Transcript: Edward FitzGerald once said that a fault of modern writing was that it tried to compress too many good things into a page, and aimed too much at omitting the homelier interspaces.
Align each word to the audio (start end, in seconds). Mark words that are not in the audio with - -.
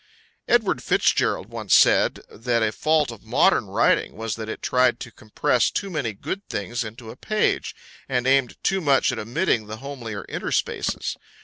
Edward 0.47 0.79
FitzGerald 0.81 1.49
once 1.49 1.75
said 1.75 2.21
that 2.27 2.63
a 2.63 2.71
fault 2.71 3.11
of 3.11 3.21
modern 3.21 3.67
writing 3.67 4.15
was 4.15 4.35
that 4.35 4.49
it 4.49 4.63
tried 4.63 4.99
to 4.99 5.11
compress 5.11 5.69
too 5.69 5.91
many 5.91 6.11
good 6.11 6.41
things 6.49 6.83
into 6.83 7.11
a 7.11 7.15
page, 7.15 7.75
and 8.09 8.25
aimed 8.25 8.55
too 8.63 8.81
much 8.81 9.11
at 9.11 9.19
omitting 9.19 9.67
the 9.67 9.77
homelier 9.77 10.25
interspaces. 10.27 11.17